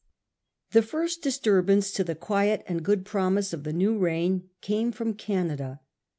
The 0.71 0.81
first 0.81 1.21
disturbance 1.21 1.91
to 1.91 2.03
the 2.03 2.15
quiet 2.15 2.63
and 2.67 2.81
good 2.83 3.05
promise 3.05 3.53
of 3.53 3.63
the 3.65 3.71
new 3.71 3.99
reign 3.99 4.49
came 4.59 4.91
from 4.91 5.13
Canada. 5.13 5.81